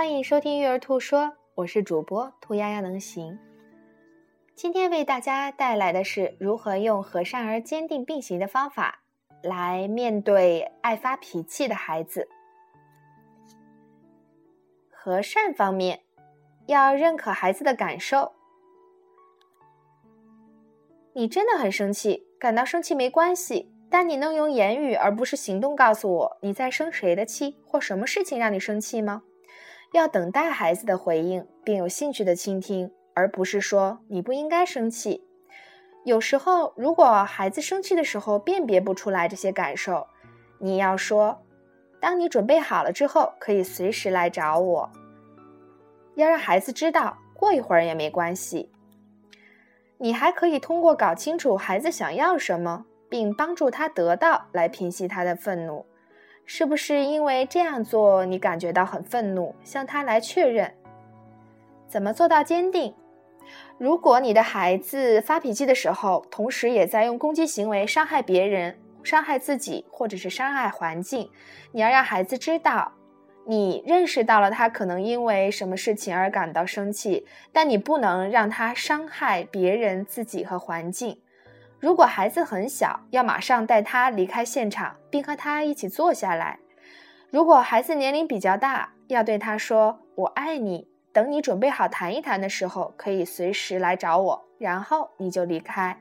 [0.00, 3.38] 欢迎收听育儿兔说，我是主播兔丫丫能行。
[4.54, 9.02] 今天为大家带来的是如何用和善而坚定并行的方法
[9.42, 12.26] 来面对爱发脾气的孩子。
[14.90, 16.00] 和善方面，
[16.64, 18.32] 要认可孩子的感受。
[21.12, 29.24] 你真的很生气，感到生气没关系，但你能用言语而不是行动告诉我你在生谁的气，或什么事情让你生气吗？
[29.92, 35.24] 要等待孩子的回应，并有兴趣的倾听，而不是说你不应该生气。
[36.04, 40.06] 有时候，如果孩子生气的时候辨别不出来这些感受，
[40.58, 41.42] 你要说
[42.00, 44.90] ：“当你准备好了之后，可以随时来找我。”
[46.16, 48.70] 要让孩子知道，过一会儿也没关系。
[49.98, 55.84] 你还可以通过搞清楚孩子想要什么，并帮助他得到，来平息他的愤怒。
[56.44, 59.54] 是不是因为这样做你感觉到很愤怒？
[59.62, 60.72] 向他来确认，
[61.86, 62.94] 怎么做到坚定？
[63.78, 71.30] 如果你的孩子发脾气的时候，同时也在用攻击行为伤害别人、伤害自己，或者是伤害环境，
[71.72, 72.92] 你要让孩子知道，
[73.46, 81.18] 你认识到了他可能因为什么事情而感到生气，但你不能让他伤害别人、自己和环境。
[81.80, 86.58] 如果孩子很小，要马上带他离开现场，并和他一起坐下来。
[87.30, 90.86] 如果孩子年龄比较大，要对他说“我爱你”。
[91.12, 96.00] 等你准备好谈一谈的时候，可以随时来找我，然后你就离开。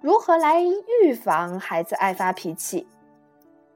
[0.00, 2.86] 如何来预防孩子爱发脾气？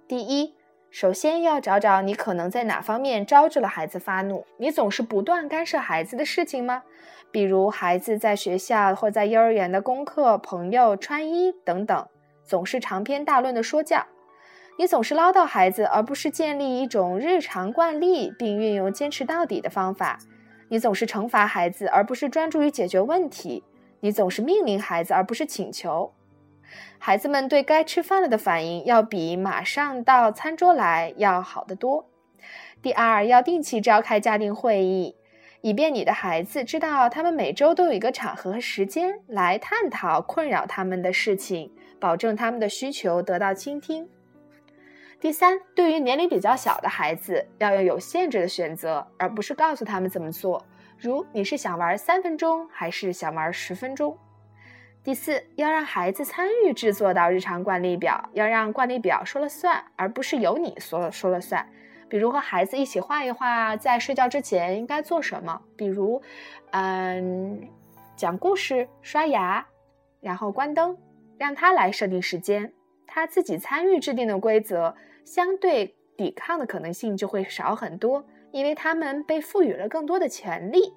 [0.08, 0.54] 第一，
[0.94, 4.46] 首先要找找你可能在哪方面招致了孩子发怒。
[4.58, 6.84] 你总是不断干涉孩子的事情吗？
[7.32, 12.06] 比如孩子在学校或在幼儿园的功课、朋友、穿衣等等，
[12.44, 14.06] 总是长篇大论的说教。
[14.78, 20.20] 你总是唠叨孩子，而不是建立一种日常惯例，并运用坚持到底的方法。
[20.68, 23.64] 你总是惩罚孩子，而不是专注于解决问题。
[23.98, 26.12] 你总是命令孩子，而不是请求。
[26.98, 32.08] 孩子们对该吃饭了的反应，要比马上到餐桌来要好得多。
[32.80, 35.16] 第二，要定期召开家庭会议。
[35.60, 44.06] 以便你的孩子知道，他们每周都有一个场合和时间来探讨困扰他们的事情，保证他们的需求得到倾听。
[45.18, 50.62] 第三，对于年龄比较小的孩子，要有有限制的选择，而不是告诉他们怎么做。
[50.98, 54.18] 如你是想玩三分钟，还是想玩十分钟？
[55.04, 61.68] 第四，要让孩子参与制作到日常惯例表，要让惯例表说了算，而不是由你说说了算。
[62.08, 65.60] 比如和孩子一起画一画，在睡觉之前应该做什么？
[65.76, 66.22] 比如，
[66.70, 67.68] 嗯，
[68.16, 69.66] 讲故事、刷牙，
[70.22, 70.96] 然后关灯，
[71.36, 72.72] 让他来设定时间，
[73.06, 80.94] 他自己参与制定的规则，相对抵抗的可能性就会少很多，因为他们被赋予了更多的权利。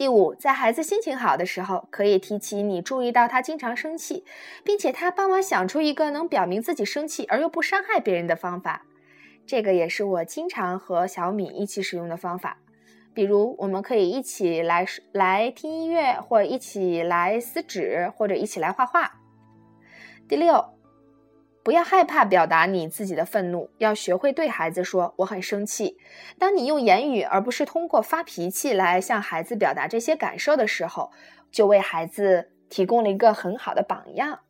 [0.00, 4.24] 第五，在孩子心情好的时候，可以提起你注意到他经常生气，
[4.64, 8.86] 并且他帮忙想出一个能表明自己生气而又不伤害别人的方法。
[9.46, 12.56] 这个也是我经常和小米一起使用的方法，
[13.12, 19.20] 比如我们可以一起来来听音乐，或一起来撕纸，或者一起来画画。
[20.26, 20.64] 第六，
[21.62, 25.98] 不要害怕表达你自己的愤怒，要学会对孩子说“我很生气”。
[26.38, 31.12] 当你用言语而不是通过发脾气来向孩子表达这些感受的时候，
[31.52, 34.40] 就为孩子提供了一个很好的榜样。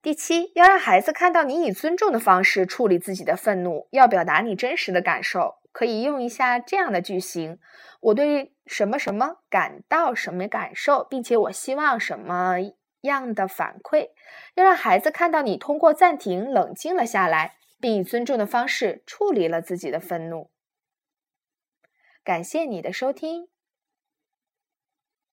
[0.00, 7.58] 第七，要让孩子看到你以尊重的方式处理自己的愤怒，要表达你真实的感受，可以用一下这样的句型：
[8.00, 12.54] 我对什么什么感到什么感受，并且我希望什么
[13.02, 14.10] 样的反馈。
[14.54, 20.50] 要让孩子看到你通过暂停冷静了下来，并以尊重的方式处理了自己的愤怒。
[22.24, 23.48] 感谢你的收听。